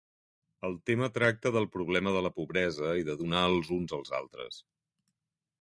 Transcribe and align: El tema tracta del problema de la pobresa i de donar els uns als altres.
El 0.69 0.77
tema 0.89 1.09
tracta 1.17 1.51
del 1.57 1.67
problema 1.75 2.15
de 2.17 2.25
la 2.29 2.33
pobresa 2.39 2.97
i 3.03 3.07
de 3.11 3.19
donar 3.23 3.45
els 3.53 3.73
uns 3.79 3.97
als 3.99 4.15
altres. 4.23 4.63